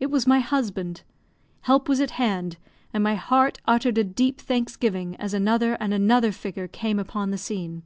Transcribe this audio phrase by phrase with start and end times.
[0.00, 1.02] It was my husband.
[1.60, 2.56] Help was at hand,
[2.94, 7.36] and my heart uttered a deep thanksgiving as another and another figure came upon the
[7.36, 7.82] scene.